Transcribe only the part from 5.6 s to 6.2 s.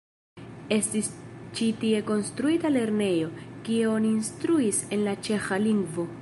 lingvo.